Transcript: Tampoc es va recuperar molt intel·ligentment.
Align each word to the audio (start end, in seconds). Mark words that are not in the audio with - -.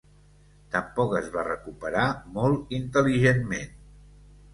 Tampoc 0.75 1.11
es 1.19 1.27
va 1.35 1.43
recuperar 1.47 2.05
molt 2.39 2.73
intel·ligentment. 2.79 3.77